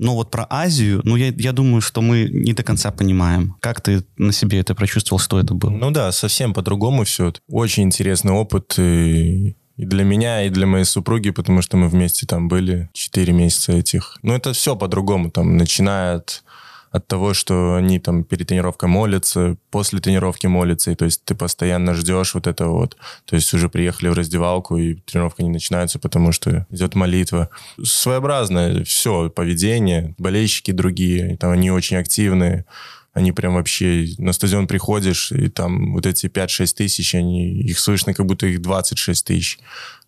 [0.00, 3.56] но вот про Азию, ну я, я думаю, что мы не до конца понимаем.
[3.60, 5.68] Как ты на себе это прочувствовал, что это было?
[5.68, 7.34] Ну да, совсем по-другому все.
[7.50, 12.26] Очень интересный опыт и, и для меня, и для моей супруги, потому что мы вместе
[12.26, 14.18] там были 4 месяца этих.
[14.22, 16.44] Ну это все по-другому, там, начиная от,
[16.90, 21.34] от того, что они там перед тренировкой молятся, после тренировки молятся, и то есть ты
[21.34, 22.98] постоянно ждешь вот этого вот.
[23.24, 27.48] То есть уже приехали в раздевалку, и тренировка не начинается, потому что идет молитва.
[27.82, 32.66] Своеобразное все, поведение, болельщики другие, там они очень активные,
[33.12, 38.14] они прям вообще на стадион приходишь, и там вот эти 5-6 тысяч, они, их слышно,
[38.14, 39.58] как будто их 26 тысяч.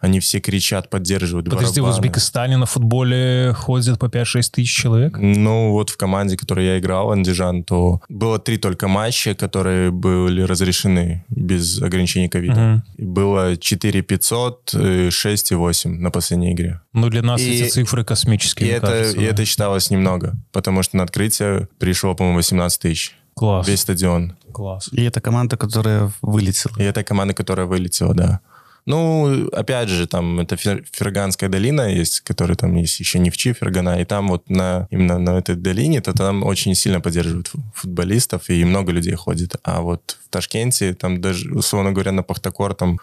[0.03, 1.93] Они все кричат, поддерживают Подожди, в барабаны.
[2.01, 5.17] Узбекистане на футболе ходят по 5-6 тысяч человек?
[5.17, 9.93] Ну, вот в команде, в которой я играл, Андижан, то было три только матча, которые
[9.93, 12.83] были разрешены без ограничений ковида.
[12.97, 16.81] И Было 4 500, э, 6 и 8 на последней игре.
[16.93, 19.31] Ну, для нас И- эти цифры космические, И это, кажется, и да.
[19.31, 23.17] это считалось немного, потому что на открытие пришло, по-моему, 18 тысяч.
[23.35, 24.35] Класс, Весь стадион.
[24.53, 24.89] класс.
[24.93, 26.73] И это команда, которая вылетела.
[26.77, 28.41] И это команда, которая вылетела, да.
[28.87, 34.01] Ну, опять же, там это Фер- Ферганская долина есть, которая там есть еще Невчи, Фергана,
[34.01, 38.51] и там вот на, именно на этой долине, то там очень сильно поддерживают фу- футболистов,
[38.51, 39.57] и много людей ходит.
[39.63, 42.99] А вот в Ташкенте, там даже, условно говоря, на Пахтакор там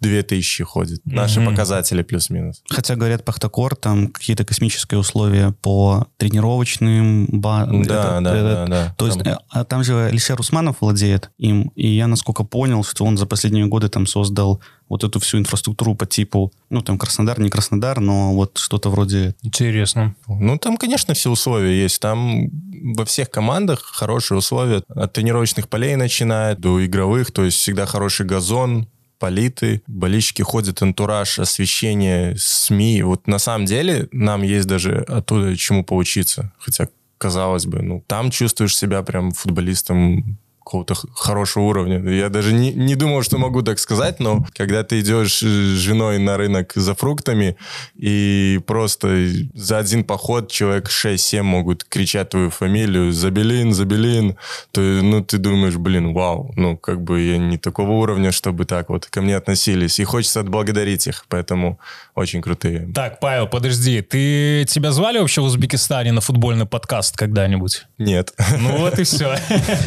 [0.00, 1.00] 2000 ходит.
[1.04, 1.50] Наши Мгм.
[1.50, 2.62] показатели плюс-минус.
[2.68, 7.84] Хотя, говорят, Пахтакор, там какие-то космические условия по тренировочным базам.
[7.84, 8.94] Да, да, да, да.
[8.98, 12.82] То есть, Там- э, а там же Алишер Усманов владеет им, и я, насколько понял,
[12.82, 14.60] что он за последние годы там создал
[14.92, 19.34] вот эту всю инфраструктуру по типу, ну, там, Краснодар, не Краснодар, но вот что-то вроде...
[19.40, 20.14] Интересно.
[20.28, 21.98] Ну, там, конечно, все условия есть.
[21.98, 22.50] Там
[22.94, 24.82] во всех командах хорошие условия.
[24.88, 27.30] От тренировочных полей начиная до игровых.
[27.30, 28.86] То есть всегда хороший газон,
[29.18, 33.02] политы, болельщики ходят, антураж, освещение, СМИ.
[33.02, 36.52] Вот на самом деле нам есть даже оттуда чему поучиться.
[36.58, 41.98] Хотя, казалось бы, ну, там чувствуешь себя прям футболистом какого-то хорошего уровня.
[42.10, 46.18] Я даже не, не думал, что могу так сказать, но когда ты идешь с женой
[46.18, 47.56] на рынок за фруктами,
[47.94, 54.36] и просто за один поход человек 6-7 могут кричать твою фамилию «Забелин, Забелин»,
[54.70, 58.88] то ну, ты думаешь, блин, вау, ну, как бы я не такого уровня, чтобы так
[58.88, 59.98] вот ко мне относились.
[59.98, 61.78] И хочется отблагодарить их, поэтому
[62.14, 62.90] очень крутые.
[62.94, 67.86] Так, Павел, подожди, ты тебя звали вообще в Узбекистане на футбольный подкаст когда-нибудь?
[67.96, 68.34] Нет.
[68.58, 69.36] Ну вот и все.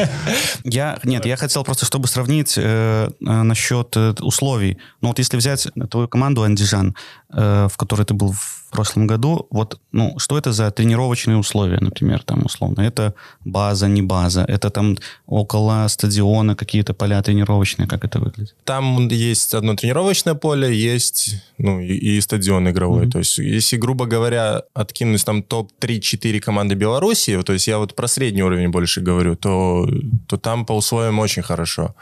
[0.63, 4.77] Я, нет, я хотел просто, чтобы сравнить э, э, насчет э, условий.
[5.01, 6.95] Ну, вот если взять твою команду Андижан,
[7.31, 11.79] э, в которой ты был в прошлом году, вот, ну, что это за тренировочные условия,
[11.81, 12.81] например, там, условно?
[12.81, 13.13] Это
[13.45, 14.45] база, не база?
[14.47, 14.97] Это там
[15.27, 17.87] около стадиона какие-то поля тренировочные?
[17.87, 18.55] Как это выглядит?
[18.63, 23.03] Там есть одно тренировочное поле, есть ну, и, и стадион игровой.
[23.03, 23.11] Мгм.
[23.11, 28.07] То есть, если, грубо говоря, откинуть там топ-3-4 команды Беларуси, то есть я вот про
[28.07, 29.87] средний уровень больше говорю, то,
[30.27, 31.95] то там по условиям очень хорошо.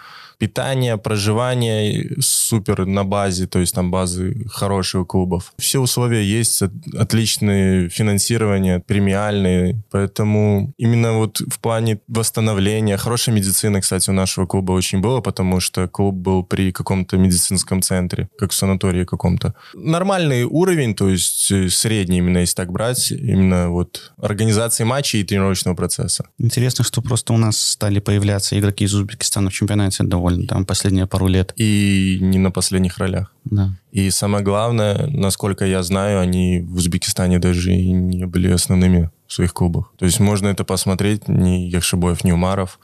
[0.43, 5.53] Питание, проживание супер на базе, то есть там базы хорошие у клубов.
[5.57, 13.79] Все условия есть, от- отличные финансирование, премиальные, поэтому именно вот в плане восстановления, хорошая медицина,
[13.79, 18.51] кстати, у нашего клуба очень было, потому что клуб был при каком-то медицинском центре, как
[18.51, 19.53] в санатории каком-то.
[19.73, 25.23] Нормальный уровень, то есть э, средний именно, если так брать, именно вот организации матчей и
[25.23, 26.25] тренировочного процесса.
[26.37, 31.07] Интересно, что просто у нас стали появляться игроки из Узбекистана в чемпионате довольно там последние
[31.07, 31.53] пару лет.
[31.55, 33.33] И не на последних ролях.
[33.45, 33.75] Да.
[33.91, 39.33] И самое главное, насколько я знаю, они в Узбекистане даже и не были основными в
[39.33, 39.91] своих клубах.
[39.97, 42.79] То есть можно это посмотреть, ни Яхшибоев, ни Умаров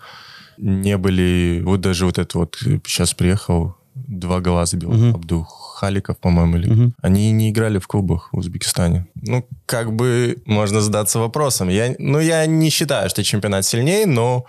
[0.59, 1.61] не были...
[1.63, 5.15] Вот даже вот это вот сейчас приехал, два гола забил Мгм.
[5.15, 6.69] Абду Халиков, по-моему, или...
[6.69, 6.95] Мгм.
[7.01, 9.07] Они не играли в клубах в Узбекистане.
[9.15, 11.69] Ну, как бы можно задаться вопросом.
[11.69, 14.45] Я, ну, я не считаю, что чемпионат сильнее, но,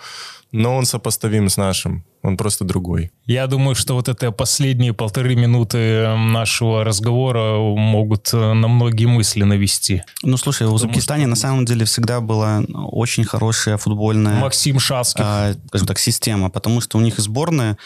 [0.53, 2.05] но он сопоставим с нашим.
[2.23, 3.13] Он просто другой.
[3.27, 9.43] Я думаю, что вот это последние полторы минуты нашего разговора могут э, на многие мысли
[9.43, 10.03] навести.
[10.23, 14.39] Ну, слушай, в Узбекистане на самом деле всегда была очень хорошая футбольная...
[14.39, 15.25] Максим Шаскин.
[15.27, 17.79] а, скажем так, система, потому что у них и сборная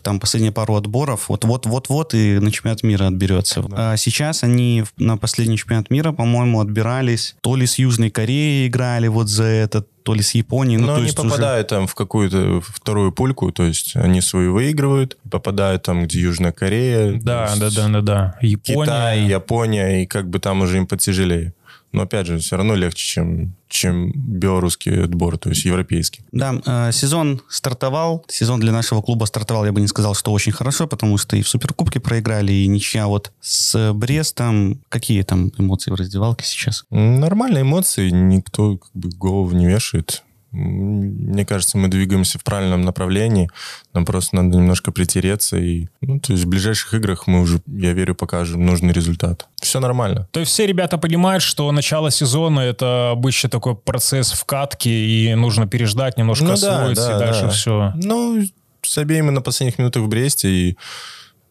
[0.00, 3.62] там последние пару отборов, вот-вот-вот-вот и на чемпионат мира отберется.
[3.62, 3.92] Да.
[3.92, 9.08] А сейчас они на последний чемпионат мира, по-моему, отбирались, то ли с Южной Кореей играли
[9.08, 10.78] вот за этот, то ли с Японией.
[10.80, 14.20] Ну, Но то они есть уже- попадают там в какую-то вторую пульку, то есть они
[14.20, 17.20] свою выигрывают, попадают там, где Южная Корея.
[17.22, 18.38] Да, да, да, да, да.
[18.40, 18.84] Япония.
[18.84, 21.52] Китай, Япония, и как бы там уже им потяжелее.
[21.92, 26.22] Но опять же, все равно легче, чем, чем белорусский отбор, то есть европейский.
[26.32, 28.24] Да, э, сезон стартовал.
[28.28, 31.42] Сезон для нашего клуба стартовал, я бы не сказал, что очень хорошо, потому что и
[31.42, 34.80] в Суперкубке проиграли, и ничья вот с Брестом.
[34.88, 36.84] Какие там эмоции в раздевалке сейчас?
[36.90, 40.22] Нормальные эмоции, никто как бы голову не вешает.
[40.52, 43.48] Мне кажется, мы двигаемся в правильном направлении.
[43.94, 45.56] Нам просто надо немножко притереться.
[45.56, 49.48] И, ну, то есть в ближайших играх мы уже, я верю, покажем нужный результат.
[49.62, 50.28] Все нормально.
[50.30, 55.66] То есть все ребята понимают, что начало сезона это обычно такой процесс вкатки, и нужно
[55.66, 57.48] переждать, немножко Ну да, освоиться, да, и дальше да.
[57.50, 57.92] все.
[57.96, 58.42] Ну,
[58.86, 60.76] забей мы на последних минутах в Бресте, и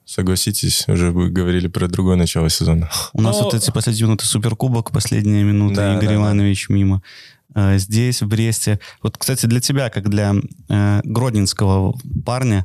[0.05, 2.89] согласитесь, уже вы говорили про другое начало сезона.
[3.13, 6.15] У нас Но- вот эти последние минуты Суперкубок, последняя минута, Да, Игорь да, да.
[6.15, 7.01] Иванович мимо.
[7.55, 8.79] Э, Здесь, в Бресте.
[9.01, 10.33] Вот, кстати, для тебя, как для
[10.69, 11.95] э, гродненского
[12.25, 12.63] парня,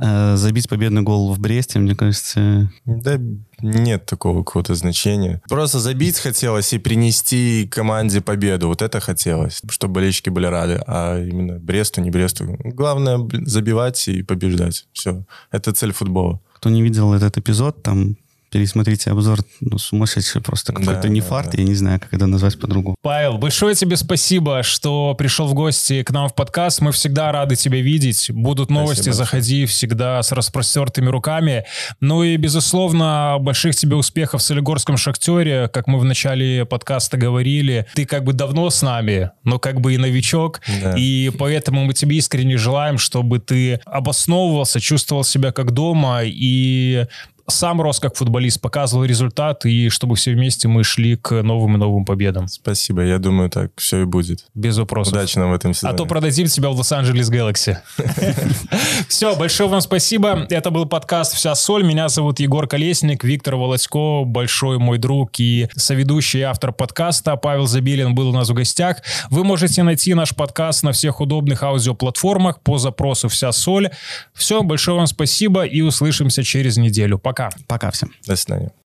[0.00, 3.18] э, забить победный гол в Бресте, мне кажется, Да
[3.60, 5.42] нет такого какого-то значения.
[5.48, 8.68] Просто забить хотелось и принести команде победу.
[8.68, 10.80] Вот это хотелось, чтобы болельщики были рады.
[10.86, 12.56] А именно Бресту, не Бресту.
[12.60, 14.86] Главное забивать и побеждать.
[14.92, 15.24] Все.
[15.50, 16.40] Это цель футбола.
[16.54, 18.16] кто не видел этот эпизод, там
[18.50, 21.58] пересмотрите обзор, ну, сумасшедший просто какой-то Да, не да, фарт, да.
[21.58, 22.96] я не знаю, как это назвать по-другому.
[23.02, 26.80] Павел, большое тебе спасибо, что пришел в гости к нам в подкаст.
[26.80, 28.30] Мы всегда рады тебя видеть.
[28.30, 31.64] Будут новости, Спасибо заходи всегда с распростертыми руками.
[32.00, 35.68] Ну и, безусловно, больших тебе успехов в Солигорском Шахтере.
[35.68, 39.94] Как мы в начале подкаста говорили, ты как бы давно с нами, но как бы
[39.94, 40.60] и новичок.
[40.82, 40.94] Да.
[40.96, 47.06] И поэтому мы тебе искренне желаем, чтобы ты обосновывался, чувствовал себя как дома и
[47.48, 51.78] сам рос как футболист, показывал результат, и чтобы все вместе мы шли к новым и
[51.78, 52.46] новым победам.
[52.48, 53.02] Спасибо.
[53.02, 54.44] Я думаю, так все и будет.
[54.54, 55.14] Без вопросов.
[55.14, 55.96] Удачи нам в этом А сезоне.
[55.96, 57.78] то продадим тебя в Лос-Анджелес Гэлакси.
[59.08, 60.46] Все, большое вам спасибо.
[60.50, 61.84] Это был подкаст «Вся соль».
[61.84, 67.36] Меня зовут Егор Колесник, Виктор Волосько, большой мой друг и соведущий и автор подкаста.
[67.36, 68.98] Павел Забелин был у нас в гостях.
[69.30, 73.90] Вы можете найти наш подкаст на всех удобных аудиоплатформах по запросу «Вся соль».
[74.34, 77.18] Все, большое вам спасибо и услышимся через неделю.
[77.38, 77.50] Пока.
[77.68, 78.12] Пока всем.
[78.26, 78.72] До свидания.